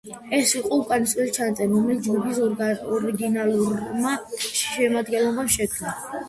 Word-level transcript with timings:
ეს 0.35 0.51
იყო 0.59 0.77
უკანასკნელი 0.83 1.33
ჩანაწერი, 1.35 1.67
რომელიც 1.73 2.01
ჯგუფის 2.07 2.39
ორიგინალურმა 2.95 4.15
შემადგენლობამ 4.63 5.55
შექმნა. 5.59 5.95